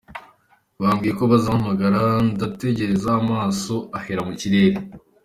Bambwiye 0.81 1.13
ko 1.19 1.23
bazampamagara, 1.31 2.01
ndategereza 2.31 3.09
amaso 3.21 3.73
ahera 3.97 4.21
mu 4.27 4.33
kirere. 4.39 4.77